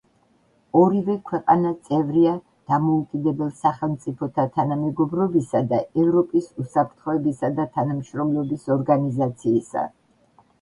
ორივე 0.83 1.15
ქვეყანა 1.31 1.71
წევრია 1.89 2.31
დამოუკიდებელ 2.71 3.51
სახელმწიფოთა 3.59 4.45
თანამეგობრობისა 4.55 5.61
და 5.75 5.81
ევროპის 6.05 6.49
უსაფრთხოებისა 6.65 7.51
და 7.61 7.69
თანამშრომლობის 7.77 8.67
ორგანიზაციისა. 8.79 9.85